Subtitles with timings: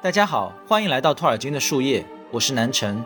[0.00, 3.04] 大家好，欢迎来到托尔金的树叶，我是南辰。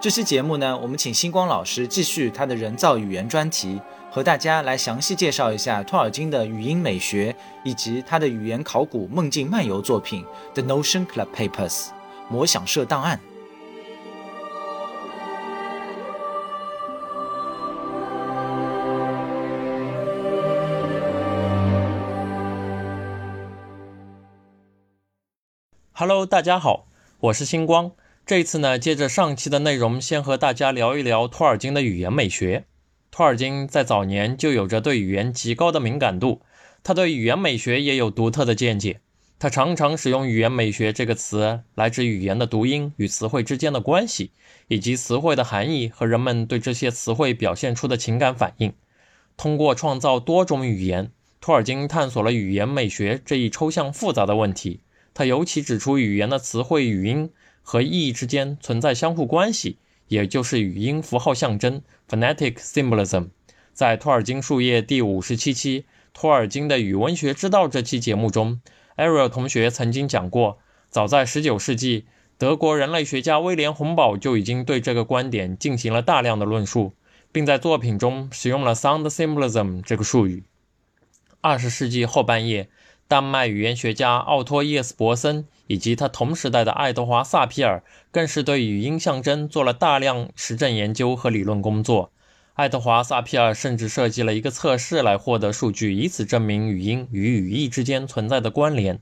[0.00, 3.78] 这期节目呢，我们请星光老师继续他的人造语言专题，
[4.10, 11.88] 和大家来详细介绍一下托尔金的语音美学，以及他的语言考古梦境漫游作品《The Notion Club Papers》
[12.30, 13.20] 魔想社档案。
[26.40, 26.86] 大家好，
[27.18, 27.92] 我是星光。
[28.24, 32.64] 这次呢，接着上期的内容，先和大家聊一聊托尔金的语言美学。
[33.10, 36.40] 托尔金在早年就有着对语言极高的敏感度，
[36.82, 39.00] 他对语言美学也有独特的见解。
[39.38, 44.30] 他常常使用“语言美学”这个词来指语言的读音与词汇之间的关系，
[44.68, 48.72] 以及词汇的含义和人们对这些词汇表现出的情感反应。
[49.36, 54.80] 通过创造多种语言，托尔金探索了语言美学这一抽象复杂的问题。
[55.12, 57.30] 他尤其指出，语言的词汇语音
[57.62, 63.28] 和意义之间存在相互关系，也就是语音符号象征 （phonetic symbolism）。
[63.72, 68.60] 在托尔金树叶第五十七期《托尔金的语文学之道》这期节目中
[68.96, 70.58] ，Ariel 同学曾经讲过，
[70.88, 72.06] 早在19世纪，
[72.38, 76.94] 德国人类学家威廉·洪堡就已经对这个观点进行了大量的论述，
[77.32, 80.44] 并在作品中使用了 “sound symbolism” 这个术语。
[81.42, 82.68] 20世纪后半叶。
[83.10, 92.12] 丹麦语言学家奥托·叶斯伯森以及他同时代的爱德华·萨皮尔，更是对语音象征做了大量实证研究和理论工作。
[92.54, 99.00] 爱德华·萨皮尔甚至设计了一个测试来获得数据，以此证明语音与语义之间存在的关联。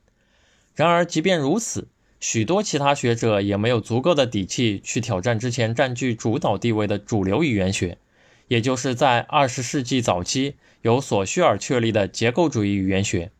[0.75, 1.89] 然而，即便如此，
[2.19, 7.99] 许多其他学者也没有足够的底气去挑战之前占据主导地位的主流语言学，
[8.47, 13.31] 也就是在二十世纪早期由索绪尔确立的结构主义语言学。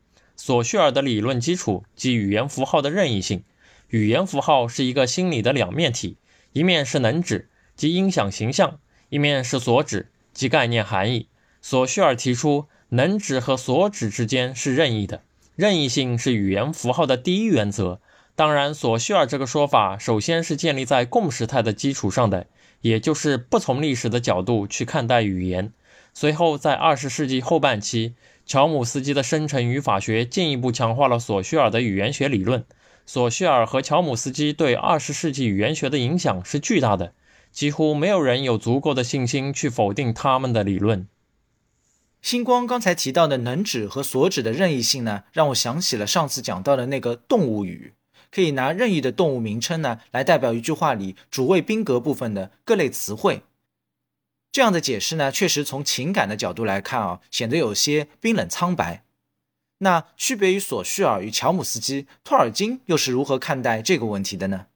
[0.41, 3.43] 索绪尔的理论基础即语言符号的任意性。
[3.89, 6.17] 语言符号是一个心理的两面体，
[6.53, 8.79] 一面是能指即音响形象，
[9.09, 11.27] 一面是所指即概念含义。
[11.61, 15.23] 索绪尔提出，能指和所指之间是任意的，
[15.57, 18.01] 任意性是语言符号的第一原则。
[18.37, 22.47] 当然，索绪尔这个说法首先是建立在共识态的基础上的，
[22.83, 25.73] 也就是不从历史的角度去看待语言。
[26.15, 28.15] 随后，在二十世纪后半期。
[28.49, 32.65] 乔姆斯基的生成语法学进一步强化了索绪尔的语言学理论。
[33.05, 37.13] 索绪尔和乔姆斯基对二十世纪语言学的影响是巨大的，
[37.53, 41.07] 几乎没有人有足够的信心去否定他们的理论。
[42.23, 47.93] 星光刚才提到的能指和所指的任意性呢，让我想起了上次讲到的那个动物语，
[48.31, 53.43] 可以拿任意的动物名称呢来代表一句话里主谓宾格部分的各类词汇。
[54.51, 59.05] 这样的解释呢，确实从情感的角度来看啊，显得有些冰冷苍白。
[59.79, 64.67] 那区别于索绪尔与乔姆斯基，托尔金又是如何看待这个问题的呢？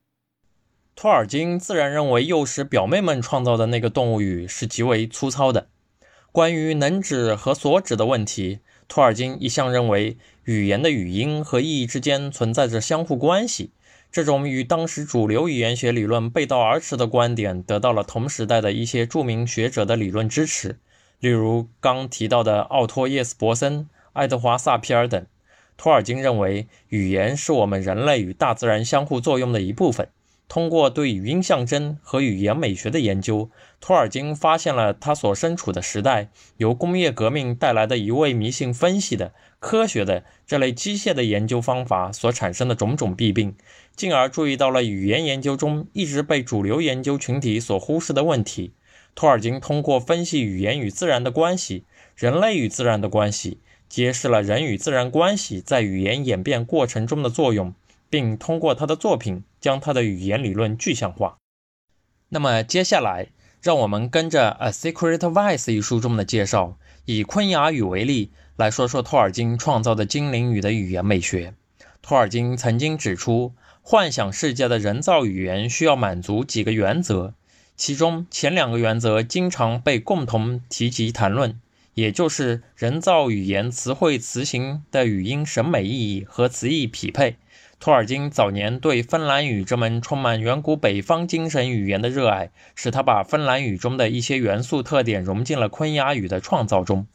[0.94, 5.69] 托尔金自然认为幼时表妹们创造的那个动物语是极为粗糙的。
[6.31, 13.72] 关于能指和所指的问题，托尔金一向认为语言的语音和意义之间存在着相互关系。
[14.12, 20.78] 这种与当时主流语言学理论背道而驰的观点，得到了同时代的一些著名学者的理论支持，
[21.19, 25.25] 例如刚提到的奥托·耶斯伯森、爱德华·萨皮尔等。
[25.78, 30.11] 托尔金认为，语言是我们人类与大自然相互作用的一部分。
[30.48, 43.54] 通过对语音象征和语言美学的研究，托尔金发现了他所身处的时代由工业革命带来的一味迷信分析的科学的这类机械的研究方法所产生的种种弊病，
[43.97, 48.74] 进而注意到了语言研究中一直被主流研究群体所忽视的问题。
[49.15, 51.84] 托尔金通过分析语言与自然的关系、
[52.15, 57.74] 人类与自然的关系，揭示了人与自然关系在语言演变过程中的作用。
[58.10, 61.38] 并通过他的作品将他的语言理论具象化。
[62.28, 63.28] 那么接下来，
[63.62, 71.54] 让我们跟着《A Secret Vice》一书中的介绍，以昆雅语为例，来说说托尔金创造的精灵语的语言美学。
[72.03, 77.34] 托尔金曾经指出，幻想世界的人造语言需要满足几个原则，
[77.76, 81.60] 其中前两个原则经常被共同提及谈论，
[81.94, 87.36] 也就是人造语言词汇词形的语音审美意义和词义匹配。
[87.78, 97.06] 托尔金早年对芬兰语这门充满远古北方精神语言的热爱，使他把芬兰语中的一些元素特点融进了昆雅语的创造中。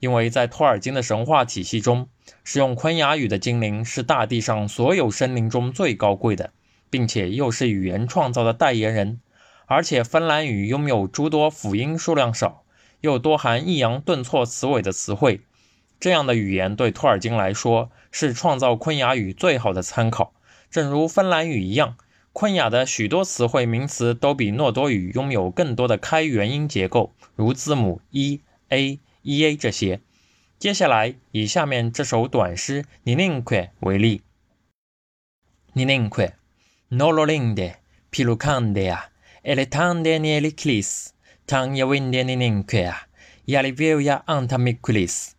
[0.00, 2.08] 因为在托尔金的神话体系中，
[2.42, 6.50] 使用昆雅语的精灵是大地上所有生灵中最高贵的，
[6.90, 9.20] 并且又是语言创造的代言人。
[9.66, 12.59] 而且芬兰语拥有诸多辅音数量少，
[13.00, 15.40] 又多含抑扬顿挫词尾的词汇。
[15.98, 20.32] 这样的语言对托尔金来说是创造昆雅语最好的参考。
[20.70, 21.96] 正如芬兰语一样，
[22.32, 30.00] 昆雅的许多词汇名词都比诺多语拥有更多的开元音结构，如字母 e、a、e、a 这些。
[30.58, 32.84] 接下来以下面这首短诗
[33.16, 33.42] 《“Ninqu”》
[33.80, 34.22] 为例
[35.74, 36.32] ：Nininque,
[36.90, 37.74] nololinde,
[38.12, 38.98] pilukandea,
[39.42, 41.08] eletande Neleklis
[41.50, 42.94] tanya winde nininquea,
[43.44, 45.32] yalivia antamikulis。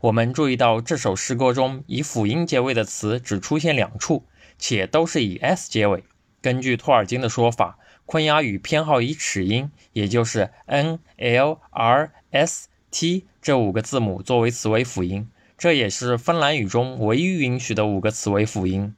[0.00, 4.26] 我们注意到这首诗歌中以辅音结尾的词只出现两处，
[4.58, 6.04] 且都是以 s 结尾。
[6.42, 18.94] 根据托尔金的说法，昆雅语偏好以齿音，也就是 n、l、r、s、t 这五个字母作为词尾辅音，这也是芬兰语中唯一允许的五个词尾辅音。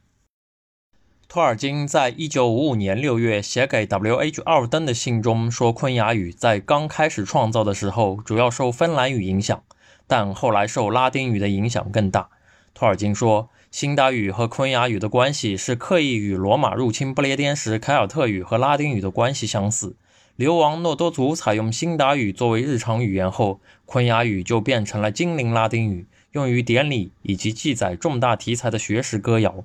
[1.33, 4.43] 托尔金在一九五五年六月写给 W.H.
[4.43, 9.63] 奥登的信中说，昆雅语在刚开始创造的时候主要受芬兰语影响。
[10.07, 12.29] 但后来受拉丁语的影响更大。
[12.75, 19.97] 托尔金说，辛达语和昆雅语的关系是刻意与罗马入侵不列颠时凯尔特语和拉丁语的关系相似。
[20.37, 29.65] 流亡诺多族采用辛达语作为日常语言后，昆雅语就变成了精灵拉丁语，用于典礼以及记载重大题材的学识歌谣。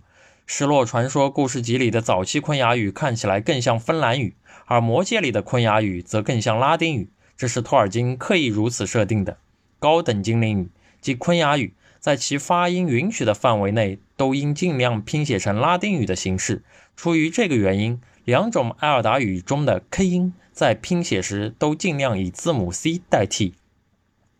[0.49, 4.33] 失落传说故事集里的早期昆雅语看起来更像芬兰语，
[4.65, 9.37] 而魔戒里的昆雅语则更像拉丁语，这是托尔金刻意如此设定的。
[9.77, 10.69] 高等精灵语
[11.01, 16.63] 即昆雅语，在其发音允许的范围内，都应尽量拼写成拉丁语的形式。
[16.95, 23.55] 出于这个原因，两种埃尔达语中的 k 音在拼写时都尽量以字母 c 代替。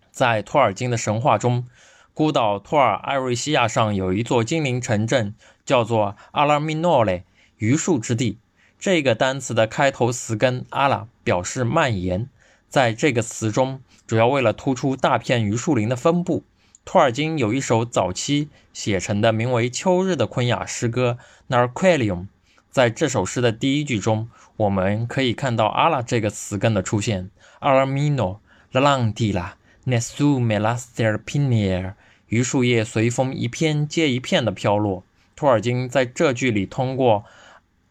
[0.10, 1.68] 在托尔金的神话中，
[2.14, 5.36] 孤岛托尔艾瑞西亚上有一座精灵城镇，
[5.68, 7.26] 叫做阿拉米诺雷
[7.60, 8.40] （榆树之地）。
[8.80, 12.30] 这个单词的开头词根阿拉表示蔓延，
[12.70, 13.82] 在这个词中。
[14.08, 16.46] 主要为了突出大片榆树林的分布，
[16.86, 21.18] 托尔金有一首早期写成的名为《秋日》的昆雅诗歌
[21.54, 22.22] 《Narquelium》。
[22.72, 27.30] 在这首诗的第一句中，我们可以看到“阿拉”这个词根的出现
[27.60, 28.38] ：“Aramino
[28.72, 29.50] la lantila
[29.86, 31.96] nesu me la serpinier。”
[32.30, 35.04] 榆树叶随风一片接一片的飘落。
[35.38, 37.24] 托尔金在这句里通过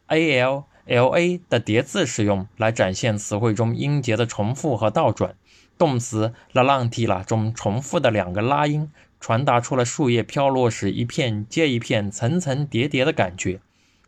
[0.08, 5.36] a l l a 的叠字使用来展现词汇中音节的重复和倒转。
[5.78, 8.90] 动词 la lantila 中重复的两个拉音，
[9.20, 13.60] 传达出了树叶飘落时一片接一片、层层叠叠的感觉。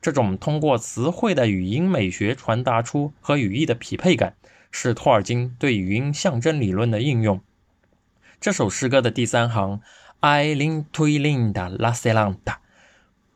[0.02, 4.34] 这种通过词汇的语音美学传达出和语义的匹配感，
[4.73, 7.41] 是托尔金对语音象征理论的应用。
[8.41, 9.81] 这首诗歌的第三行
[10.20, 12.56] i lintui linda la selanta，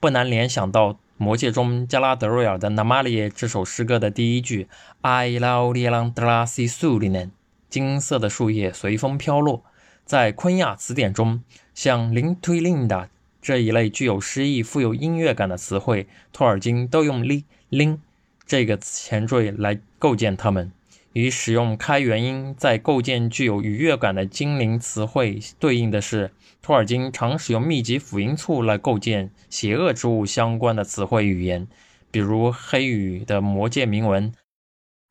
[0.02, 4.66] 不难联想到《魔戒》中加拉德瑞尔的 Namalie 这首诗歌的第一句
[5.02, 7.30] i laudialan drasi sulinen。
[7.70, 9.62] 金色的树叶随风飘落。
[10.04, 13.10] 在昆亚词典中，像林推令的
[13.40, 17.98] 这一类具有诗意、富有音乐感的词汇，托尔金都用 li lin
[18.44, 20.72] 这个前缀来构建它们。
[21.12, 31.66] 与使用开元音在构建具有愉悦感的精灵词汇对应的是，托尔金常使用密集辅音簇来构建邪恶之物相关的词汇语言，
[32.12, 34.32] 比如黑语的魔界铭文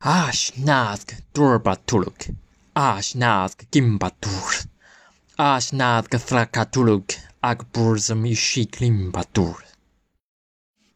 [0.00, 2.30] ：ash nazg durbatuluk。
[2.72, 4.64] 阿什纳斯金巴杜尔，
[5.36, 9.56] 阿什纳斯弗拉卡图鲁克，阿克布兹米什克林巴杜尔。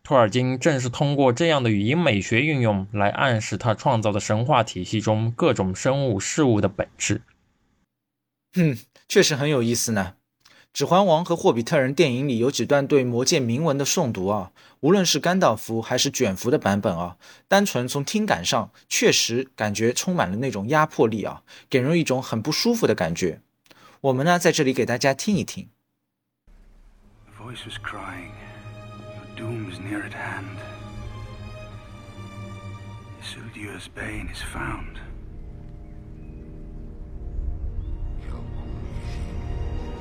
[0.03, 7.21] 托尔金正是通过这样的语音美学运用，来暗示他创造的神话体系中各种生物事物的本质。
[8.55, 10.15] 嗯，确实很有意思呢。
[10.77, 17.17] 《指环王》和《霍比特人》电影里有几段对魔戒铭文的诵读啊，无论是甘道夫还是卷福的版本啊，
[17.49, 23.41] 单纯从听感上，确实感觉充满了那种压迫力啊，给人一种很不舒服的感觉。
[24.03, 25.71] 我们呢，在这里给大家听一听。
[33.23, 33.89] Isildur is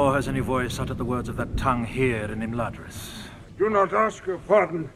[0.00, 3.28] before has any voice uttered the words of that tongue here in Imladris.
[3.58, 4.88] Do not ask your pardon,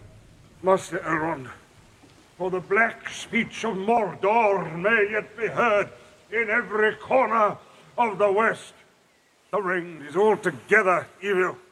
[0.62, 1.50] Master Elrond,
[2.38, 5.90] for the black speech of Mordor may yet be heard
[6.32, 7.58] in every corner
[7.98, 8.72] of the West.
[9.50, 11.58] The ring is altogether evil."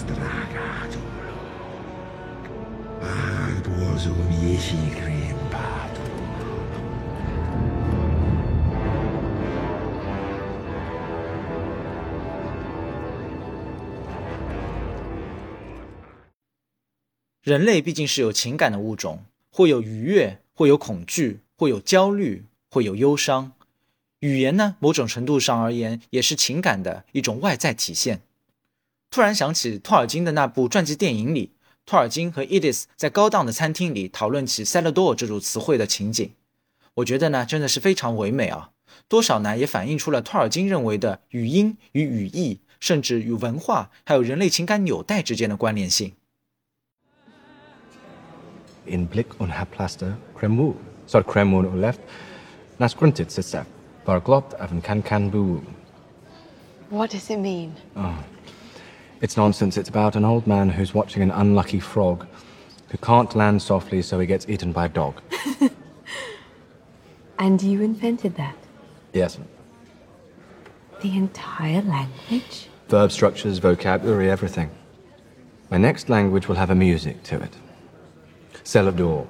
[0.00, 1.00] Astas dragatur.
[3.02, 6.08] Arbosum ichigrim patur.
[17.42, 23.52] 人类毕竟是有情感的物种，会有愉悦，会有恐惧，会有焦虑，会有忧伤。
[24.20, 28.20] 语言呢，某种程度上而言，也是情感的一种外在体现。
[29.10, 31.50] 突然想起托尔金的那部传记电影里，
[31.84, 36.30] 托尔金和 Edith 在高档的餐厅里讨论起 “cellar 这组词汇的情景，
[36.94, 38.70] 我觉得呢，真的是非常唯美啊！
[39.08, 46.12] 多少呢，也反映出了托尔金认为的语音与语义，甚至与文化还有人类情感纽带之间的关联性。
[48.86, 50.74] In Blick und Herplaster, Kremu.
[51.08, 51.98] Soll Kremu und left.
[52.78, 53.66] Nas gruntet sitzt er.
[54.04, 55.60] Var glott även kan kan bu.
[56.90, 57.72] What does it mean?
[59.20, 59.76] It's nonsense.
[59.76, 62.26] It's about an old man who's watching an unlucky frog
[62.88, 65.20] who can't land softly, so he gets eaten by a dog.
[67.40, 68.54] And you invented that?
[69.14, 69.38] Yes.
[71.00, 72.68] The entire language?
[72.88, 74.70] Verb structures, vocabulary, everything.
[75.70, 77.56] My next language will have a music to it.
[78.62, 79.26] Celador.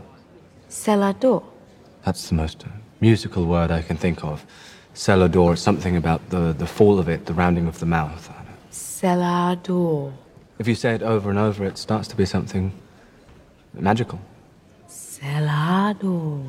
[0.69, 1.45] Celador.
[2.05, 2.65] That's the most
[3.01, 4.45] musical word I can think of.
[4.93, 8.29] Celador is something about the, the fall of it, the rounding of the mouth.
[9.03, 10.15] I don't
[10.59, 12.73] If you say it over and over, it starts to be something
[13.73, 14.21] magical.
[14.89, 16.45] Celador.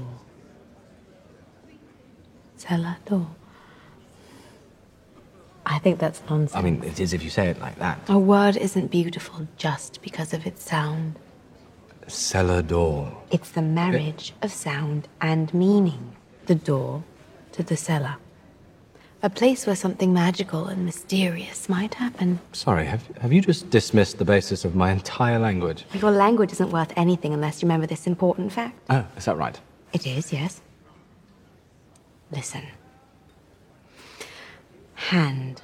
[2.57, 3.27] Celador.
[5.65, 6.55] I think that's nonsense.
[6.55, 7.99] I mean, it is if you say it like that.
[8.09, 11.17] a word isn't beautiful just because of its sound.
[12.07, 13.15] Celador.
[13.29, 16.15] It's the marriage of sound and meaning.
[16.47, 17.03] The door
[17.53, 18.17] to the cellar.
[19.23, 22.39] A place where something magical and mysterious might happen.
[22.53, 25.85] Sorry, have, have you just dismissed the basis of my entire language?
[25.93, 28.79] Your language isn't worth anything unless you remember this important fact.
[28.89, 29.59] Oh, is that right?
[29.93, 30.61] It is, yes.
[32.31, 32.63] Listen.
[34.95, 35.61] Hand.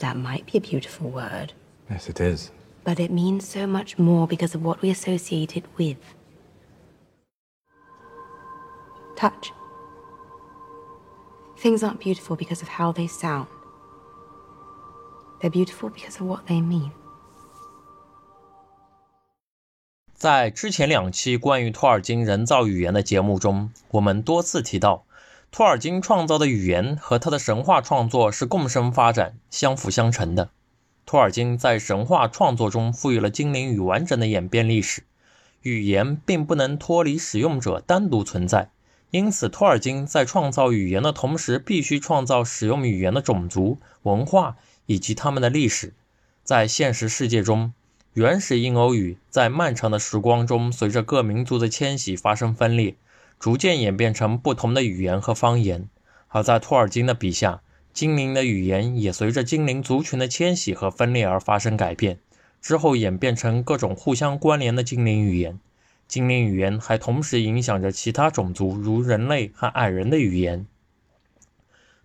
[0.00, 1.52] That might be a beautiful word,
[1.88, 2.50] Yes, it is.
[2.84, 5.96] but it means so much more because of what we associate it with.
[9.16, 9.52] Touch.
[11.58, 13.46] Things aren't beautiful because of how they sound.
[15.40, 16.90] They're beautiful because of what they mean.
[20.14, 25.04] 在之前两期关于托尔金人造语言的节目中，我们多次提到，
[25.50, 30.50] 托尔金创造的语言和他的神话创作是共生发展、相辅相成的。
[31.04, 35.04] 托尔金在神话创作中赋予了精灵与完整的演变历史，
[35.62, 38.70] 语言并不能脱离使用者单独存在，
[39.16, 45.94] 因此托尔金在创造语言的同时，必须创造使用语言的种族、文化以及他们的历史。
[46.44, 47.72] 在现实世界中，
[48.12, 52.94] 原始印欧语在漫长的时光中，随着各民族的迁徙发生分裂，
[53.40, 55.88] 逐渐演变成不同的语言和方言。
[56.28, 57.62] 而在托尔金的笔下，
[57.94, 62.18] 精灵的语言也随着精灵族群的迁徙和分裂而发生改变，
[62.60, 65.58] 之后演变成各种互相关联的精灵语言。
[66.08, 70.66] 精灵语言还同时影响着其他种族，如人类和矮人的语言。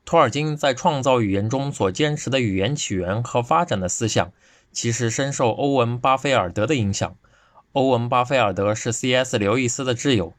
[0.04, 4.32] 托尔金在创造语言中所坚持的语言起源和发展的思想，
[4.72, 7.16] 其实深受欧文·巴菲尔德的影响。
[7.74, 9.38] 欧文·巴菲尔德是 C.S.
[9.38, 10.34] 刘易斯的挚友。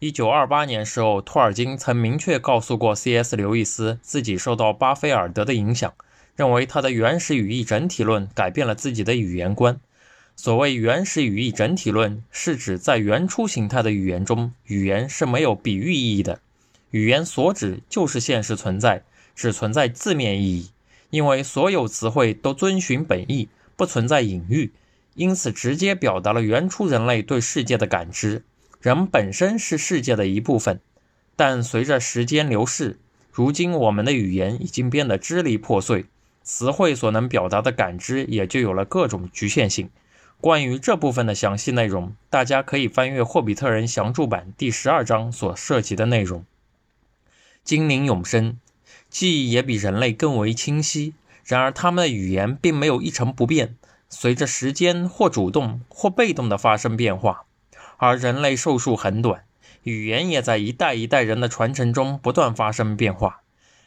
[0.00, 3.36] 一九二八年时候，托尔金曾明确告诉过 C.S.
[3.36, 5.94] 刘易斯，自己受到巴菲尔德的影响，
[6.36, 9.80] 认为他的原始语义整体论改变了自己的语言观。
[10.36, 16.40] 所谓原始语义整体论，是指在原初形态的语言中，语言是没有比喻意义的，
[16.90, 20.70] 语言所指就是现实存在，只存在字面意义，
[21.10, 24.72] 因为所有词汇都遵循本意，不存在隐喻，
[25.14, 28.42] 因此直接表达了原初人类对世界的感知。
[28.80, 30.80] 人本身是世界的一部分，
[31.36, 32.98] 但随着时间流逝，
[33.32, 36.04] 如今我们的语言已经变得支离破碎，
[36.42, 39.88] 词汇所能表达的感知也就有了各种局限性。
[40.40, 46.44] 关于这部分的详细内容，大家可以翻阅《霍比特人详注版》第十二章所涉及的内容。
[47.62, 48.58] 精灵永生，
[49.08, 51.14] 记忆也比人类更为清晰，
[51.44, 53.76] 然而他们的语言并没有一成不变，
[54.10, 57.46] 随着时间或主动或被动的发生变化。
[57.96, 59.44] 而人类寿数很短，
[59.84, 63.43] 语言也在一代一代人的传承中不断发生变化。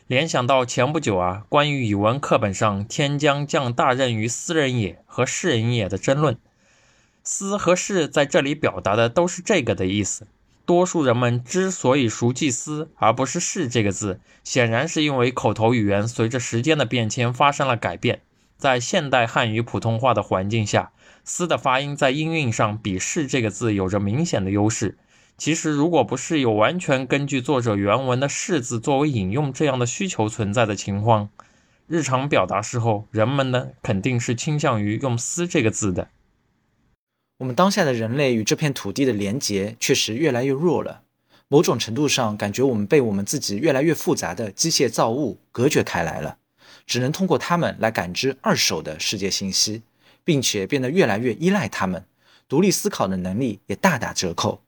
[0.07, 6.37] 联想到前不久啊，关于语文课本上“天将降大任于斯人也”和“士人也”的争论
[7.25, 10.25] ，“斯”和“士”在这里表达的都是这个的意思。
[10.65, 18.21] 多数人们之所以熟记“斯”而不是“是”这个字，显然是因为口头语言随着时间的变迁发生了改变。
[18.57, 20.93] 在现代汉语普通话的环境下
[21.25, 24.97] ，“斯”的发音在音韵上比“是”这个字有着明显的优势。
[25.37, 31.29] 其实，如果不是有完全根据作者原文的“是”字作为引用这样的需求存在的情况，
[31.85, 36.09] 日常表达时候，人们呢肯定是倾向于用“思”这个字的。
[37.37, 41.03] 我们当下的人类与这片土地的连结确实越来越弱了。
[41.49, 46.39] 某种程度上，感觉我们被我们自己越来越复杂的机械造物隔绝开来了，
[46.87, 49.83] 只能通过它们来感知二手的世界信息，
[50.23, 52.03] 并且变得越来越依赖它们，
[52.49, 54.63] 独立思考的能力也大打折扣。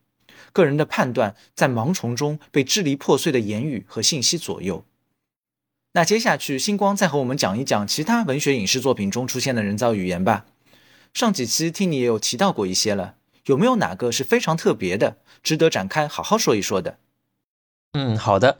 [0.51, 4.85] 个人的判断在盲从中被支离破碎的言语和信息左右。
[5.93, 10.45] 那接下去，星光再和我们讲一讲其他文学影视作品中出现的人造语言吧。
[11.13, 13.15] 上几期听你也有提到过一些了，
[13.45, 16.99] 有没有哪个是非常特别的，值得展开好好说一说的？
[17.93, 18.59] 嗯，好的。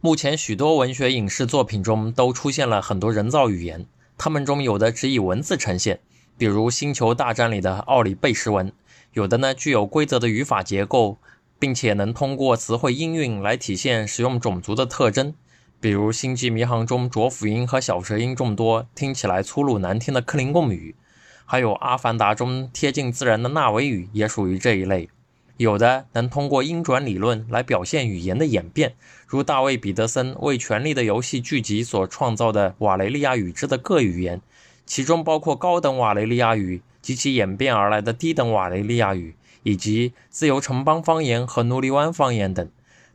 [0.00, 3.84] 目前许多文学影视作品中都出现了很多人造语言，
[4.16, 6.00] 它们中有的只以文字呈现，
[6.38, 8.70] 比如《星球大战》里的奥里贝什文；
[9.12, 11.18] 有的呢具有规则的语法结构，
[11.60, 15.34] 并且能通过词汇音韵来体现使用种族的特征，
[15.78, 20.96] 比如《星际迷航》中浊辅音和小舌音众多，听起来粗鲁难听的克林贡语。
[21.44, 25.10] 还有《阿凡达》中贴近自然的纳维语也属于这一类，
[25.58, 28.94] 有的能通过音转理论来表现语言的演变，
[29.26, 34.40] 如大卫·彼得森为《权力的游戏》剧集所创造的瓦雷利亚语支的各语言，
[34.86, 42.68] 其中包括高等瓦雷利亚语及其演变而来的低等瓦雷利亚语，以及自由城邦方言和努里湾方言等。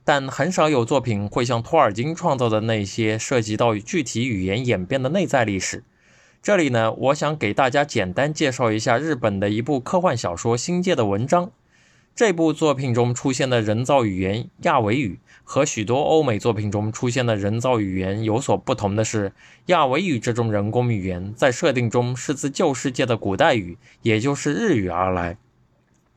[0.03, 5.83] 但很少有作品会像托尔金创造的那些涉及到具体语言演变的内在历史。
[6.43, 11.49] 这里呢，我想给大家简单介绍一下日本的一部科幻小说《星界》的文章。
[12.15, 19.33] 这部作品中出现的人造语言亚维语和许多欧美作品中出现的人造语言有所不同的是，
[19.65, 25.37] 亚维语这种人工语言在设定中是自旧世界的古代语，也就是日语而来。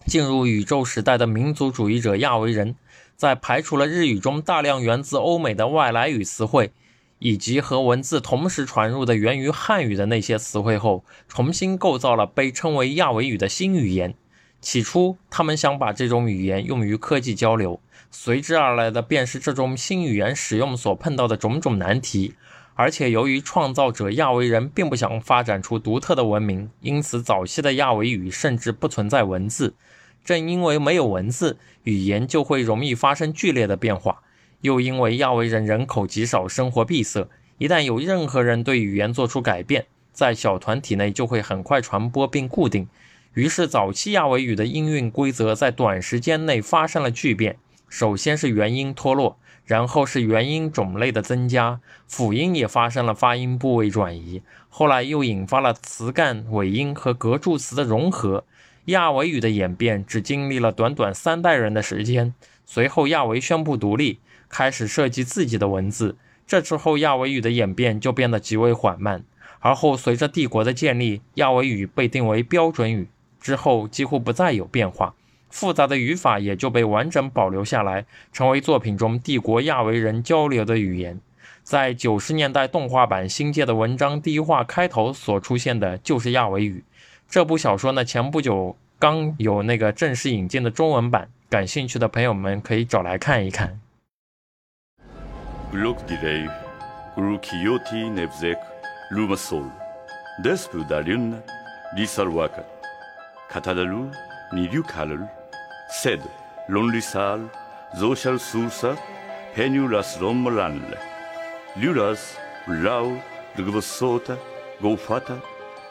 [0.08, 2.74] 进入宇宙时代的民族主义者亚维人，
[3.14, 6.72] 在排除了日语中大量源自欧美的外来语词汇。
[7.20, 14.14] 以及和文字同时传入的源于汉语的那些词汇后，重新构造了被称为亚维语的新语言。
[14.60, 17.80] 起初，他们想把这种语言用于科技交流，
[18.12, 22.34] 随之而来的便是这种新语言使用所碰到的种种难题。
[22.74, 29.74] 而且，由于创造者亚维人并不想发展出独特的文明，因此早期的亚维语甚至不存在文字。
[30.24, 34.22] 正因为没有文字，语言就会容易发生剧烈的变化。
[34.60, 37.28] 又因为亚维人人口极少，生活闭塞，
[37.58, 42.88] 一旦有任何人对语言做出改变，在小团体内就会很快传播并固定。
[43.34, 47.56] 于是，早期亚维语的音韵规则在短时间内发生了巨变。
[47.88, 54.42] 首先是元音脱落，然后是元音种类的增加，辅音也发生了发音部位转移。
[54.68, 58.44] 后来又引发了词干、尾音和格助词的融合。
[58.88, 62.32] 亚维语的演变只经历了短短三代人的时间。
[62.64, 64.18] 随后，亚维宣布独立。
[64.48, 69.22] 开始设计自己的文字，这之后亚维语的演变就变得极为缓慢。
[69.60, 75.14] 而后随着帝国的建立，亚维语被定为标准语，之后几乎不再有变化，
[75.50, 81.20] 复杂的语法也就被完整保留下来，成为作品中帝国亚维人交流的语言。
[81.62, 86.82] 在九十年代动画版《星界》的文章第一话开头所出现的就是亚维语。
[87.28, 93.78] 这部小说呢，前不久刚有那个正式引进的中文版，感兴趣的朋友们可以找来看一看。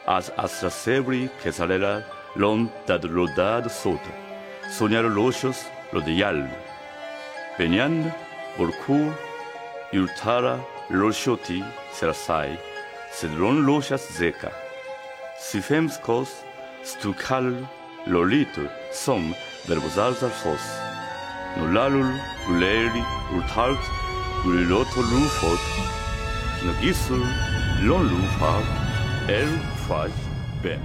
[0.08, 2.02] hasta Sebri, Quesalera,
[2.34, 4.10] Lon, Dadrodad, Sota,
[4.70, 6.48] Soñar Rochos, Lodial,
[7.58, 8.14] Peñán,
[8.56, 9.12] Borcú,
[9.92, 12.58] Yurtara, Rochoti, Serasai,
[13.12, 14.50] Cedrón Rochas Zeca,
[15.38, 16.44] Sifemskos,
[16.84, 17.68] Stukal,
[18.06, 19.34] Lolito, Som,
[19.66, 20.62] Verbozar Zarfos,
[21.58, 22.10] Nulalul,
[22.48, 23.02] Uleri,
[23.34, 23.80] Urtalt,
[24.46, 25.60] Uliloto Lufot,
[26.64, 27.22] Nogisul,
[27.82, 28.66] Lon Lufart,
[29.28, 30.10] El Faj
[30.62, 30.78] Ben。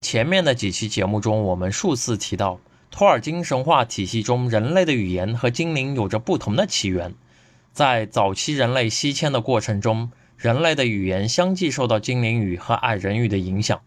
[0.00, 2.58] 前面的几期节目中，我们数次提到。
[2.90, 7.14] 托尔金神话体系中，人类的语言和精灵有着不同的起源。
[7.74, 13.78] 在早期人类西迁的过程中，人类的语言相继受到精灵语和矮人语的影响。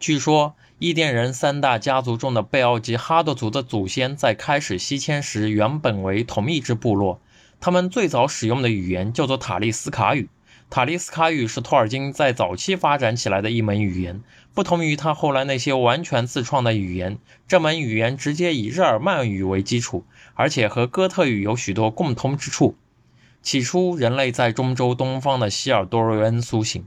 [0.00, 7.20] 据说，伊甸人三大家族中的贝奥吉哈德族的祖先在开始西迁时原本为同一支部落，
[7.60, 10.28] 他们最早使用的语言叫做塔利斯卡语。
[10.70, 17.16] 塔利斯卡语是托尔金在早期发展起来的一门语言，不同于他后来那些完全自创的语言。
[17.46, 20.04] 这门语言直接以日耳曼语为基础，
[20.34, 22.76] 而且和哥特语有许多共通之处。
[23.40, 26.84] 起初，人类在中州东方的希尔多瑞恩苏醒，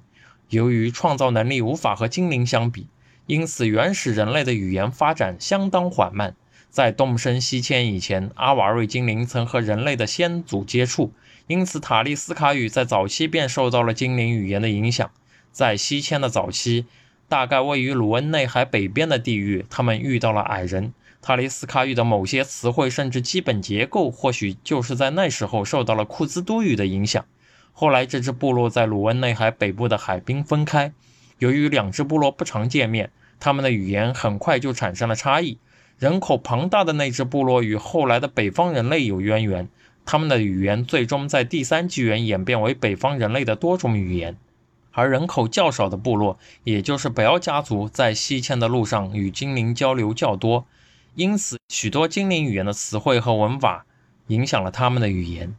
[0.49, 2.87] 由于创造能力无法和精灵相比，
[3.25, 6.35] 因此原始人类的语言发展相当缓慢。
[6.69, 11.11] 在动身西迁以前，阿瓦瑞精灵曾和人类的先祖接触。
[11.51, 15.11] 因此，塔利斯卡语在早期便受到了精灵语言的影响。
[15.51, 16.85] 在西迁的早期，
[17.27, 20.93] 大概位于鲁恩内海北边的地域，他们遇到了矮人。
[21.21, 27.25] 塔利斯卡语的某些词汇甚至基本结构，或许就是在那时候受到了库兹都语的影响。
[27.73, 30.93] 后来，这支部落在鲁恩内海北部的海滨分开。
[31.39, 33.11] 由于两支部落不常见面，
[33.41, 35.57] 他们的语言很快就产生了差异。
[35.99, 39.67] 人口庞大的那支部落与后来的北方人类有渊源。
[40.05, 44.35] 他们的语言最终在第三纪元演变为北方人类的多种语言，
[44.91, 50.65] 而人口较少的部落，也就是北奥家族，在西迁的路上与精灵交流较多，
[51.15, 53.85] 因此许多精灵语言的词汇和文法
[54.27, 55.55] 影响了他们的语言。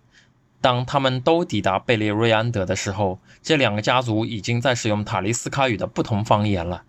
[0.60, 6.84] 当他们都抵达贝列瑞安德的时候，这两个家族已经在使用塔利斯卡语的不同方言了。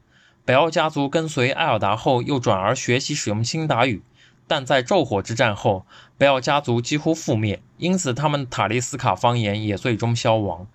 [0.45, 4.03] 北奥家族跟随艾尔达后，又转而学习使用辛达语。
[4.47, 5.85] 但在昼火之战后，
[6.17, 10.67] 贝奥家族几乎覆灭，因此他们塔利斯卡方言也最终消亡。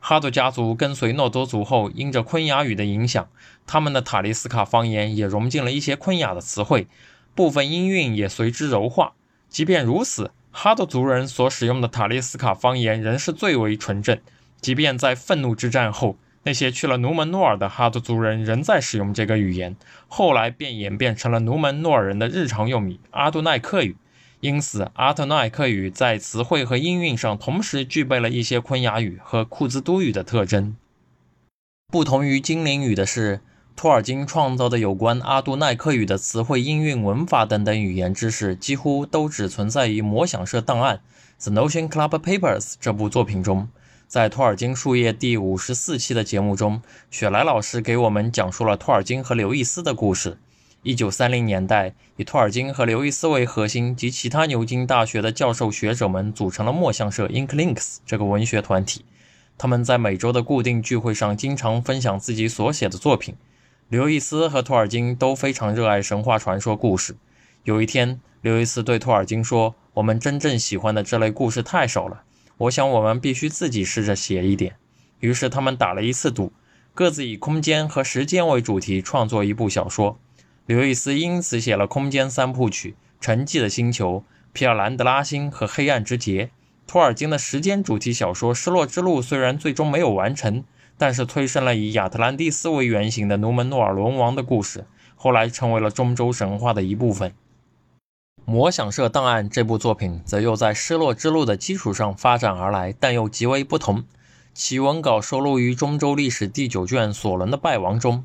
[0.00, 3.26] 哈多家族跟随诺多族后，因着昆雅语的影响，
[3.66, 6.86] 他们的塔利斯卡方言也融进了一些昆雅的词汇，
[7.34, 9.14] 部分音韵也随之柔化。
[9.48, 14.20] 即便如此，哈多族人所使用的塔利斯卡方言仍是最为纯正。
[14.60, 19.76] 即便在愤怒之战后，那些去了努门诺尔的哈多族人仍在使用这个语言，
[20.08, 23.96] 后来便演变成了努门诺尔人的日常用语阿杜奈克语。
[24.40, 30.76] 因此，阿特奈克语在词汇和音韵上同时具备了一些昆雅语和库兹都语的特征。
[31.90, 33.40] 不同于精灵语的是，
[33.74, 41.00] 托尔金创造的有关阿杜奈克语的词汇、音韵、文法等等语言知识，几乎都只存在于魔想社档案
[41.42, 43.70] 《The Notion Club Papers》这部作品中。
[44.14, 50.38] 在托尔金树叶第五十四期的节目中，雪莱老师给我们讲述了托尔金和刘易斯的故事。
[50.84, 59.04] 一九三零年代，以托尔金和刘易斯为核心及其他牛津大学的教授学者们组成了墨象社 （Inklinks） 这个文学团体。
[59.58, 63.34] 他们在每周的固定聚会上经常分享自己所写的作品。
[63.88, 67.16] 刘易斯和托尔金都非常热爱神话传说故事。
[67.64, 72.22] 有一天，刘易斯对托尔金说：“我们真正喜欢的这类故事太少了。”
[72.56, 74.76] 我想，我们必须自己试着写一点。
[75.20, 76.52] 于是，他们打了一次赌，
[76.94, 80.18] 各自以空间和时间为主题创作一部小说。
[80.66, 82.90] 刘易斯因此写了《空间三部曲》
[83.20, 84.18] 《沉寂的星球》
[84.52, 86.46] 《皮尔兰德拉星》和《黑暗之劫》。
[86.86, 90.62] 托尔金的时间主题小说《失落之路》虽然最终没有完成，
[90.96, 94.86] 但是催生了以亚特兰蒂斯为原型的努门诺尔龙王的故事，
[95.16, 97.30] 后来成为了中州神话的一部分。
[98.46, 104.04] 《魔想社档案》这部作品则又在《失落之路》的基础上发展而来，但又极为不同。
[104.52, 108.18] 其文稿收录于中州历史第九卷《索伦的败亡》中。《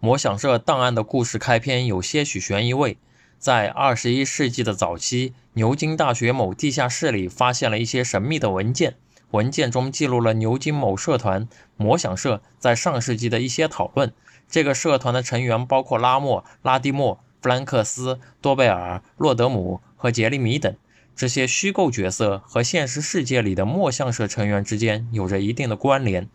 [0.00, 2.98] 魔想社档案》的故事开篇有些许悬疑味。
[3.38, 8.96] 在二十一世纪的早期，牛津大学某地下室里发现了一些神秘的文件，
[9.30, 11.48] 文件中记录了牛津某社团
[11.78, 14.12] “魔想社”在上世纪的一些讨论。
[14.46, 17.18] 这个社团的成员包括拉莫、拉蒂莫。
[17.44, 20.74] 弗兰克斯、多贝尔、洛德姆和杰里米等
[21.14, 26.26] 这些虚构角色和现实世界里的墨象社成员之间有着一定的关联。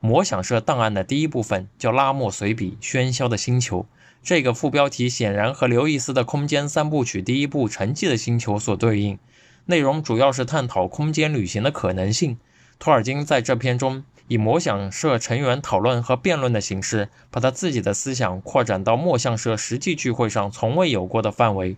[0.00, 3.82] 魔想社档案的第一部分叫《拉莫随笔：喧嚣的星球》，
[4.24, 9.16] 这个副标题显然和刘易斯的空间三部曲第一部《沉寂的星球》所对应。
[9.66, 12.38] 内容主要是探讨空间旅行的可能性。
[12.80, 14.02] 托尔金在这篇中。
[14.28, 21.76] 以魔想社成员讨论和辩论的形式，把他自己的思想扩展到墨象社实际聚会上从未有过的范围。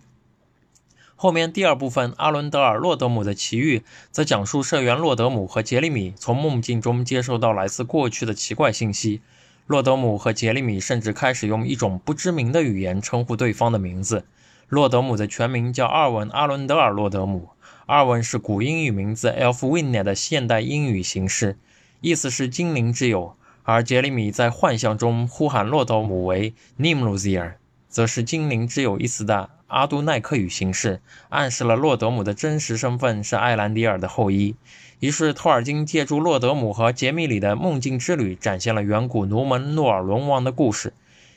[1.15, 9.21] 后面第二部分《阿伦德尔·洛德姆的奇遇》则讲述社员洛德姆和杰里米从梦境中接收到来自过去的奇怪信息。
[9.67, 14.23] 洛德姆和杰里米甚至开始用一种不知名的语言称呼对方的名字。
[14.69, 17.49] 洛德姆的全名叫阿文·阿伦德尔·洛德姆，
[17.87, 21.57] 阿文是古英语名字 Elfwine 的现代英语形式。
[22.01, 27.55] 意思是精灵之友，而杰里米在幻象中呼喊洛德姆为 Nimluzier，
[27.89, 34.55] 则是精灵之友一词的阿都奈克语形式，暗示了洛德姆的真实身份是艾兰迪尔的后裔。
[34.99, 40.93] 于是托尔金借助洛德姆和杰米里的梦境之旅，展现了远古奴门诺尔龙王的故事。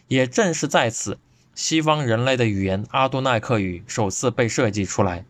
[0.09, 1.19] 也正是在此，
[1.55, 5.25] 西方人类的语言阿都奈克语首次被设计出来。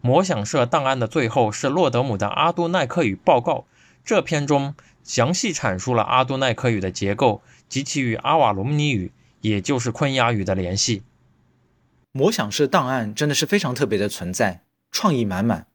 [0.00, 3.64] 魔想社档案的最后是洛德姆的阿都奈克语报告，
[4.04, 11.02] 这篇中详细阐述了阿都奈克语的结构及其与阿瓦隆尼语，也就是昆雅语的联系。
[12.12, 14.62] 魔想社档案真的是非常特别的存在，
[14.92, 15.66] 创意满满。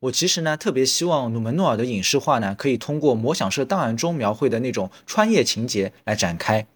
[0.00, 6.66] 我其实呢特别希望努门诺尔的影视化呢，可以通过魔想社档案中描绘的那种穿越情节来展开。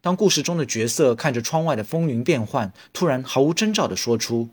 [0.00, 4.50] 当故事中的角色看着窗外的风云变幻，突然毫无征兆地说出。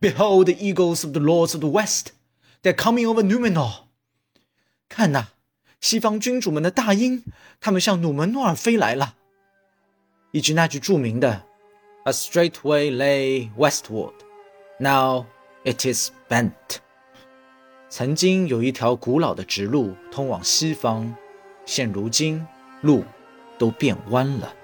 [0.00, 2.06] Behold the eagles of the lords of the west,
[2.62, 3.86] they're coming over Numenor。
[4.88, 5.28] 看呐，
[5.82, 7.24] 西方君主们的大鹰，
[7.60, 9.16] 他们向努门诺尔飞来了。
[10.30, 11.42] 以及那句著名的
[12.04, 14.14] “A straight way lay westward,
[14.78, 15.26] now
[15.64, 16.52] it is bent。”
[17.90, 21.12] 曾经有一条古老的直路通往西方，
[21.66, 22.46] 现如今
[22.80, 23.04] 路
[23.58, 24.54] 都变弯了。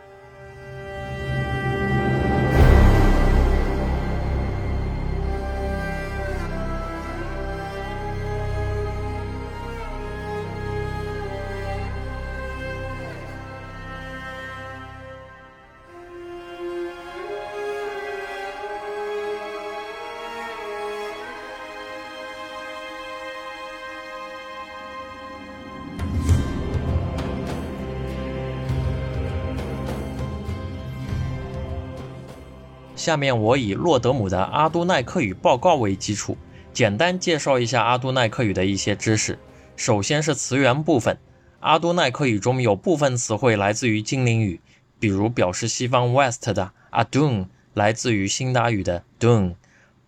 [33.09, 36.37] 下面我以洛德姆的阿都奈克语报告为基础，
[36.75, 39.39] 简单介绍一下阿都奈克语的一些知识。
[39.77, 41.17] 首先是词源部分，
[41.61, 44.61] 阿都奈克语中有部分词汇来自于精灵语，
[45.01, 49.55] 比如表示西方 West 的 Adun 来自于辛达语的 Dun，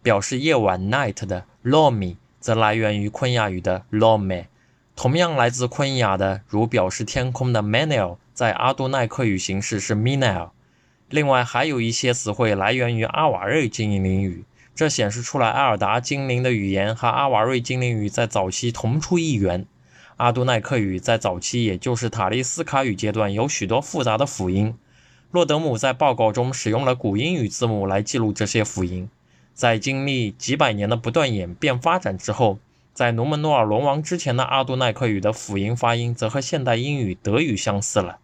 [0.02, 4.44] 表示夜晚 Night 的 Lomi 则来源于昆雅语的 Lome。
[4.94, 10.50] 同样来自昆雅的，如表示天空的 Manel，在阿都奈克语形式是 Minel。
[11.10, 14.44] 另外还有一些词汇来源于阿瓦瑞精灵语，
[14.76, 19.66] 这显示出来埃尔达精灵的语言和阿瓦瑞精灵语在早期同出一源。
[20.18, 24.72] 阿杜奈克语在早期，也就是塔利斯卡语阶段，有许多复杂的辅音。
[25.32, 29.08] 洛德姆在报告中使用了古英语字母来记录这些辅音。
[29.52, 32.60] 在经历几百年的不断演变发展之后，
[32.94, 38.18] 在努门诺尔龙王之前的阿杜奈克语的辅音发音则和现代英语德语相似了。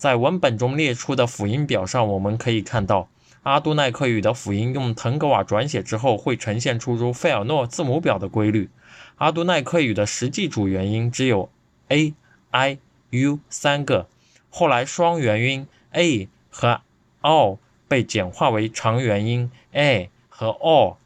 [0.00, 3.10] 在文本中列出的辅音表上，我们可以看到
[3.42, 8.70] 阿杜奈克语的辅音用腾格瓦转写之后，会呈现出如费尔诺字母表的规律。
[9.16, 11.50] 阿杜奈克语的实际主元音只有
[11.88, 12.14] a、
[12.52, 12.78] i、
[13.10, 14.08] u 三个，
[14.48, 16.80] 后来双元音 a 和
[17.20, 20.96] o 被简化为长元音 a 和 o。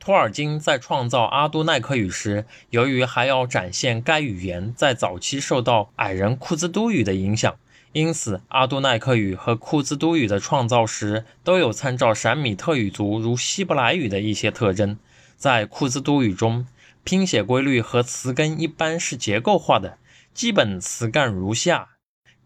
[0.00, 7.54] 托尔金在创造阿杜奈克语时，由于还要展现该语言在早期受到矮人库兹都语的影响。
[7.94, 14.98] 因此，阿都奈克语和库兹都语的创造时都有参照闪米特语族如希伯来语的一些特征。
[15.36, 16.66] 在库兹都语中，
[17.04, 19.96] 拼写规律和词根一般是结构化的，
[20.32, 21.90] 基本词干如下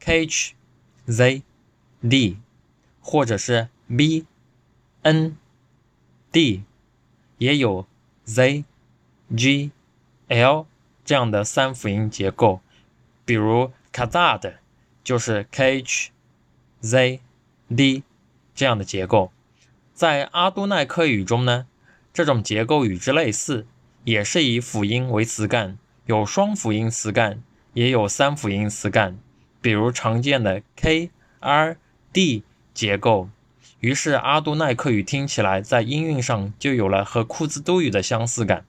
[0.05, 0.51] ：kh、
[1.07, 1.43] z、
[2.07, 2.37] d，
[3.01, 4.27] 或者是 b、
[5.01, 5.35] n、
[6.31, 6.63] d，
[7.39, 7.87] 也有
[8.25, 8.65] z、
[9.35, 9.71] g、
[10.27, 10.67] l
[11.07, 12.61] 这样的三辅音结构，
[13.25, 14.57] 比如 kazad。
[15.09, 16.11] 就是 k h
[16.83, 17.21] z
[17.75, 18.03] d
[18.55, 19.33] 这样的结构，
[19.95, 21.67] 在阿都奈克语中呢，
[22.13, 23.67] 这种结构与之类似，
[24.05, 27.43] 也是以辅音为词干，有双辅音词干，
[27.73, 29.17] 也有三辅音词干，
[29.63, 31.09] 比如常见的 k
[31.41, 31.79] r
[32.13, 32.43] d
[32.75, 33.31] 结构。
[33.81, 38.67] 于是阿都奈克语听起来在音韵上就有了和库兹都语的相似感。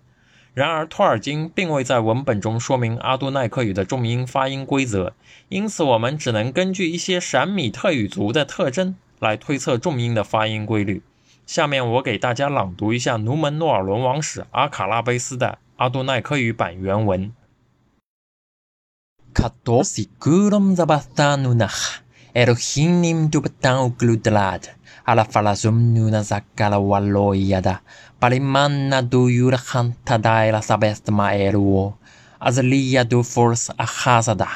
[0.60, 5.14] 然而，托尔金并未在文本中说明阿杜奈克语的重音发音规则，
[5.48, 11.02] 因此我们只能根据一些闪米特语族的特征来推测重音的发音规律。
[11.48, 17.32] 下面我给大家朗读一下《努门诺尔伦王史》阿卡拉贝斯的阿杜奈克语版原文。
[25.10, 27.82] ala falasum nuna zakala walloyada,
[28.22, 31.98] parimanna du yura cantadaira sabestma eruo,
[32.40, 34.48] azlia du force ahazada.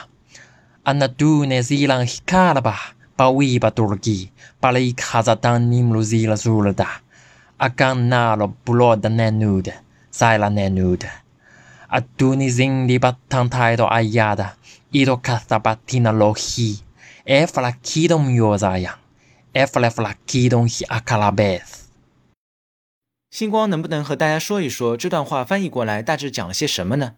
[0.85, 2.75] Anadune zilan hikarba,
[3.17, 4.29] pawiba turgi,
[4.61, 6.87] parik hazadan nimluzila zulda.
[7.59, 9.73] Akan nalo blood nenud,
[10.11, 11.03] sila nenud.
[11.89, 14.53] Aduni zindi battantaido ayada,
[14.91, 16.77] ido kathabatina lohi,
[17.25, 19.02] efra kidom yozayang.
[23.29, 27.17] 星光能不能和大家说一说这段话翻译过来大致讲了些什么呢？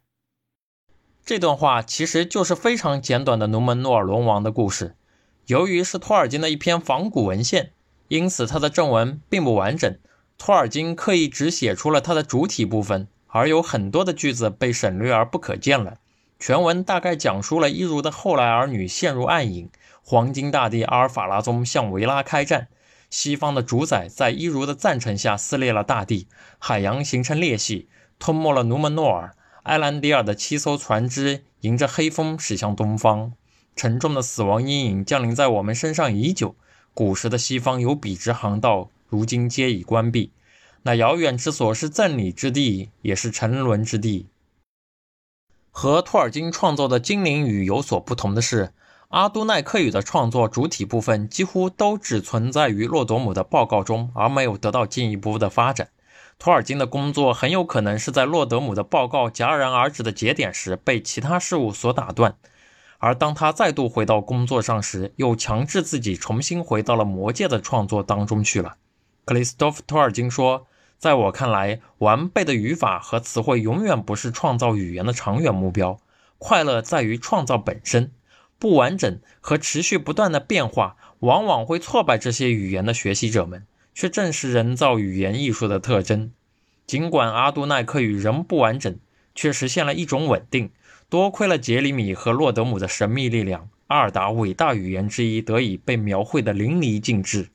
[1.26, 4.98] 这段话其实就是非常简短的努门诺尔龙王的故事。
[5.46, 7.72] 由于是托尔金的一篇仿古文献，
[8.10, 9.98] 因此它的正文并不完整。
[10.38, 16.00] 托尔金刻意只写出了它的主体部分，而有很多的句子被省略而不可见了。
[16.38, 19.70] 全文大概讲述了伊如的后来儿女陷入暗影，
[20.08, 22.68] 黄金大帝阿尔法拉宗向维拉开战，
[23.10, 26.28] 西方的主宰在伊如的赞成下撕裂了大地，
[26.60, 27.90] 海洋形成裂隙，
[28.20, 29.36] 吞没了努门诺尔。
[29.64, 33.34] 埃兰迪尔的七艘船只迎着黑风驶向东方，
[33.76, 36.56] 沉重的死亡阴影降临在我们身上已久。
[36.94, 40.32] 古时的西方有笔直航道，如今皆已关闭。
[40.84, 44.28] 那遥远之所是赠礼之地，也是沉沦之地。
[45.72, 48.72] 和托尔金创作的精灵语有所不同的是，
[49.16, 55.88] 阿都奈克语的创作主体部分几乎都只存在于洛朵姆的报告中，而没有得到进一步的发展。
[56.38, 62.36] 托尔金的工作很有可能是在洛德姆的报告戛然而止的节点时被其他事物所打断，
[62.98, 68.76] 而当他再度回到工作上时，又强制自己重新回到了魔戒的创作当中去了。
[69.24, 70.68] 克里斯托弗·托尔金说
[71.00, 76.02] ：“在我看来，完备的语法和词汇永远不是创造语言的长远目标。
[76.38, 78.12] 快乐在于创造本身。
[78.60, 83.66] 不完整和持续不断的变化往往会挫败这些语言的学习者们。”
[83.96, 86.34] 却正是人造语言艺术的特征。
[86.86, 89.00] 尽管阿杜奈克语仍不完整，
[89.34, 90.70] 却实现了一种稳定。
[91.08, 97.48] 多亏了杰里米和洛德姆的神秘力量，阿尔达伟大语言之一得以被描绘的淋漓尽致。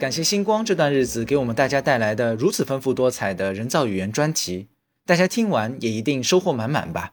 [0.00, 4.68] 感谢星光这段日子给我们大家带来的如此丰富多彩的人造语言专题，
[5.04, 7.12] 大家听完也一定收获满满吧。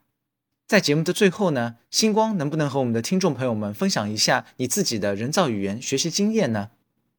[0.66, 6.70] 在节目的最后呢，星光能不能和我们的听众朋友们分享一下你自己的人造语言学习经验呢？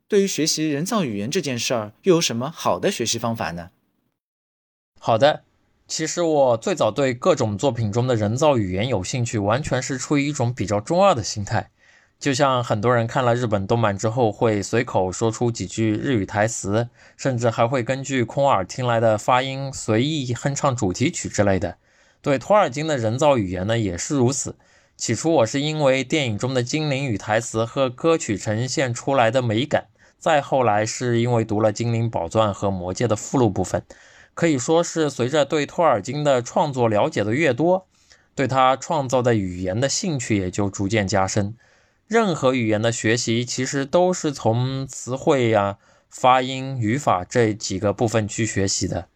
[0.09, 3.68] 对于学习人造语言这件事儿，又有什么好的学习方法呢？
[4.98, 5.42] 好的，
[5.87, 11.70] 其实我最早对各种作品中的人造语言有兴趣，完全是出于一种比较中二的心态。
[12.18, 21.76] 就像很多人看了日本动漫之后，会随口说出几句日语台词，甚至还会根据空耳听来的发音随意哼唱主题曲之类的。
[22.20, 24.57] 对托尔金的人造语言呢，也是如此。
[24.96, 29.87] 起初我是因为电影中的精灵语台词和歌曲呈现出来的美感，
[30.18, 33.85] 再后来是因为读了《精灵宝钻》和《魔戒》的附录部分。
[34.35, 37.87] 可以说是随着对托尔金的创作了解的越多，
[38.35, 41.54] 对他创造的语言的兴趣也就逐渐加深。
[42.08, 45.76] 任何语言的学习其实都是从词汇呀、
[46.08, 49.08] 发音、语法这几个部分去学习的。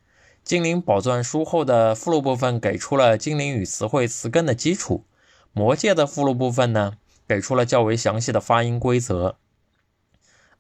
[0.45, 5.07] 精灵宝钻书后的附录部分给出了精灵语词汇词根的基础，
[5.55, 9.37] 魔戒的附录部分呢，给出了较为详细的发音规则。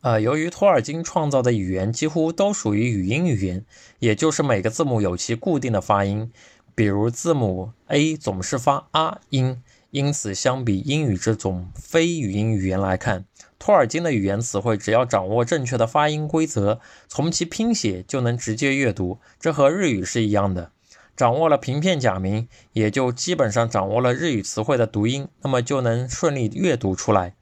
[0.00, 3.66] 呃，由于托尔金创造的语言几乎都属于语音语言，
[3.98, 6.32] 也就是每个字母有其固定的发音，
[6.74, 9.62] 比如字母 A 总是发啊音。
[9.92, 13.26] 因此，相比英语这种非语音语言来看，
[13.58, 19.18] 托尔金的语言词汇只要掌握正确的发音规则，从其拼写就能直接阅读。
[19.38, 20.70] 这和日语是一样的，
[21.14, 27.34] 掌握了平片假名，也就基本上掌握了日语词汇的读音，那么就能顺利阅读出来。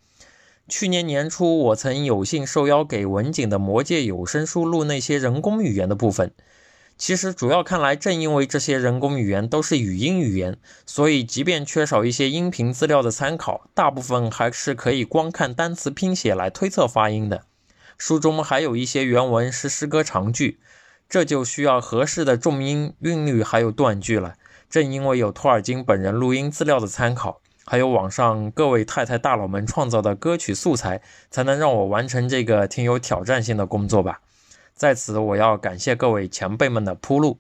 [0.67, 6.33] 去年年初，我曾有幸受邀给文景的《魔戒》有声书录那些人工语言的部分。
[7.01, 17.45] 其实主要看来，正因为这些人工语言都是语音语言，所以即便缺少一些音频资料的参考，大部分还是可以光看单词拼写来推测发音的。
[17.97, 20.61] 书中还有一些原文是诗歌长句，
[21.09, 24.35] 这就需要合适的重音、韵律还有断句了。
[24.68, 31.01] 正因为有托尔金本人录音资料的参考，还有网上各位太太大佬们创造的歌曲素材，
[31.31, 34.20] 才能让我完成这个挺有挑战性的工作吧。
[34.81, 37.39] 在此，我要感谢各位前辈们的铺路。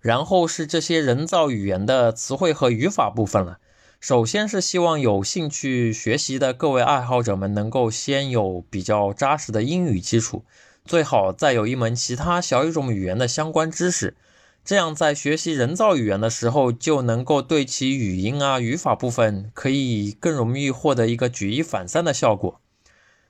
[0.00, 3.58] 然后是这些人造语言的词汇和语法部分了。
[4.00, 10.46] 首先是希望有兴趣学习的各位爱好者们能够先有比较扎实的英语基础，
[10.86, 14.16] 最好再有一门其他小语种语言的相关知识，
[14.64, 22.58] 这样在学习人造语言的时候，就能够对其语音啊、语法部分可以更容易获得一个举一反三的效果。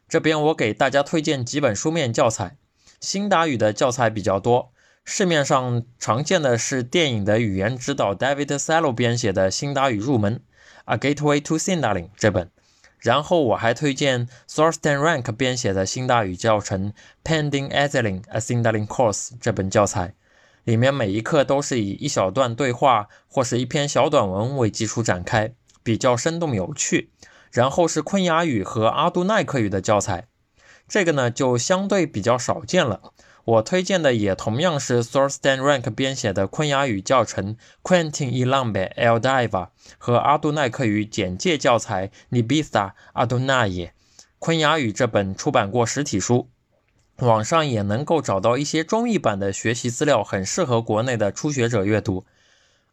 [0.08, 2.56] 这边我给大家推荐几本书面教材。
[3.00, 4.72] 新达语的教材比较多，
[5.04, 10.36] 市面上常见的是电影的语言指导 David Salo 编写的《新达语入门》
[10.84, 12.50] （A Gateway to Sindarin） 这本，
[12.98, 16.92] 然后我还推荐 Thorsten Rank 编写的新达语教程
[17.22, 20.14] （Pending Aziling a Sindarin Course） 这本教材，
[20.64, 25.52] 里面每一课都是以一小段对话或是一篇小短文为基础展开，
[25.84, 27.10] 比较生动有趣。
[27.50, 30.26] 然后是昆雅语和阿杜奈克语的教材，
[30.88, 33.12] 这个呢就相对比较少见了。
[33.44, 43.92] 我推荐的也同样是 Thorsten Rank 编写的昆雅语教程 Quentin Ilambe El Diva 和阿杜奈克语简介教材 Nibita Adonai。
[44.38, 46.48] 昆雅语这本出版过实体书，
[47.16, 52.24] 网上也能够找到一些中译版的学习资料，很适合国内的初学者阅读。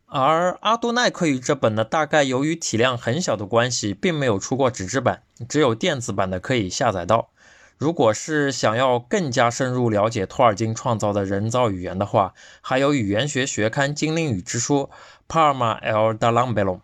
[0.07, 7.29] 而阿杜奈克语这本呢，大概由于体量很小的关系，并没有出过纸质版，只有电子版的可以下载到。
[7.78, 14.89] 如果是想要更加深入了解托尔金创造的人造语言的话，还有语言学学刊《精灵语之书》
[15.28, 16.78] （Parma el d a l l m，。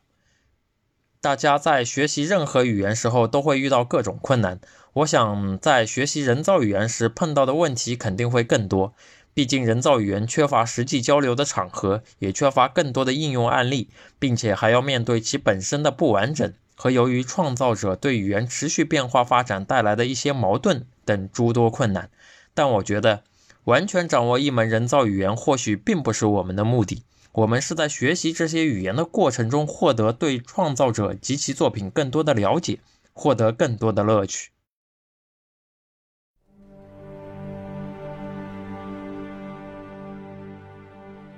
[1.22, 4.60] 大家在学习任何语言时候都会遇到各种困难，
[4.94, 8.94] 我想在学习人造语言时碰到的问题肯定会更多。
[9.34, 13.89] 毕竟，人造语言缺乏实际交流的场合，也缺乏更多的应用案例，
[14.20, 16.52] 并且还要面对其本身的不完整
[16.82, 22.10] 和由于创造者对语言持续变化发展带来的一些矛盾等诸多困难。
[22.56, 23.22] 但我觉得，
[23.66, 27.04] 完全掌握一门人造语言或许并不是我们的目的。
[27.34, 32.80] 我们是在学习这些语言的过程中，获得对创造者及其作品更多的了解，
[33.14, 34.50] 获得更多的乐趣。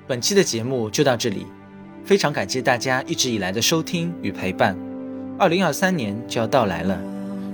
[0.08, 1.46] 本期的节目就到这里，
[2.06, 4.93] 非常感谢大家一直以来的收听与陪伴。
[5.40, 7.00] 二零二三年就要到来了，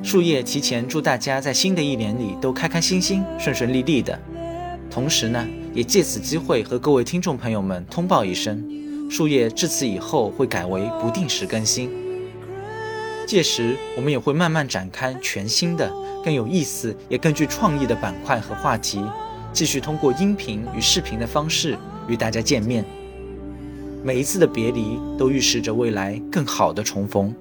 [0.03, 4.19] 树叶提前祝大家在新的一年里都开开心心、顺顺利利的。
[4.91, 8.63] 同时呢，也借此机会和各位听众朋友们通报一声，
[9.09, 11.89] 树叶至此以后会改为不定时更新。
[13.25, 15.89] 届时我们也会慢慢展开全新的、
[16.23, 19.01] 更有意思也更具创意的板块和话题，
[19.53, 21.77] 继续通过音频与视频的方式。
[22.07, 22.83] 与大家见面，
[24.03, 27.33] 每一次的别离都预示着未来更好的重逢。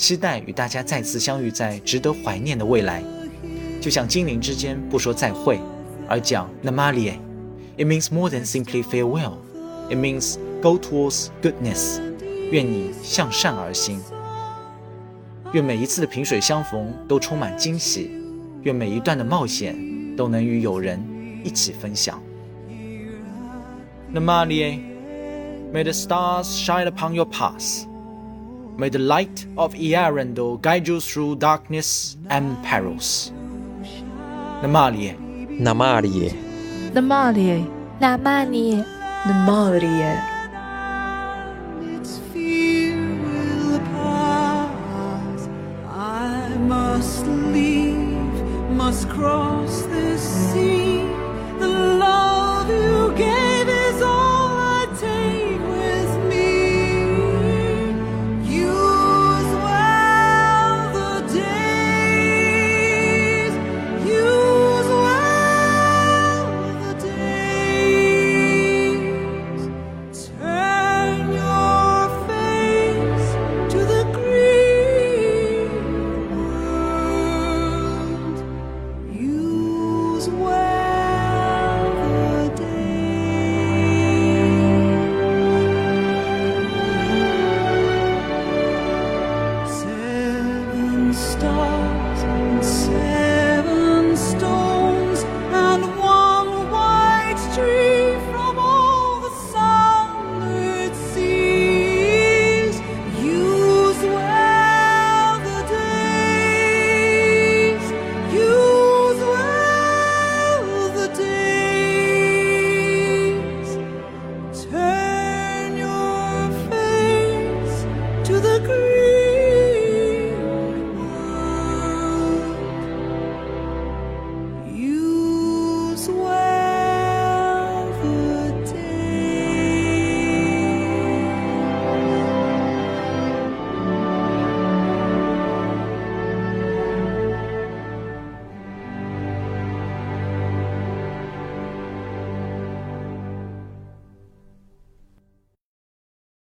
[0.00, 3.04] 期待与大家再次相遇在值得怀念的未来。
[3.82, 5.60] 就像精灵之间不说再会，
[6.08, 7.18] 而讲 Namalie。
[7.76, 9.34] It means more than simply farewell.
[9.90, 12.00] It means go towards goodness.
[12.50, 14.00] 愿你向善而行。
[15.52, 18.10] 愿每一次的萍水相逢都充满惊喜。
[18.62, 19.76] 愿每一段的冒险
[20.16, 20.98] 都能与友人
[21.44, 22.18] 一起分享。
[24.14, 24.80] Namalie,
[25.74, 27.89] may the stars shine upon your path.
[28.80, 33.30] May the light of Earendel guide you through darkness and perils.
[34.64, 35.12] Namalie.
[35.60, 36.32] Namalie.
[36.88, 37.68] Namalie.
[38.00, 38.82] Namalie.
[39.28, 40.29] Namalie.